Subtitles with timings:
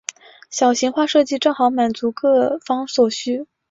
[0.49, 3.45] 小型化设计正好满足各方所需。